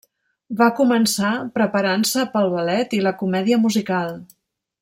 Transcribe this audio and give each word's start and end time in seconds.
Va 0.61 0.69
començar 0.79 1.33
preparant-se 1.59 2.25
pel 2.37 2.51
ballet 2.57 2.99
i 3.01 3.05
la 3.09 3.15
comèdia 3.23 3.63
musical. 3.67 4.21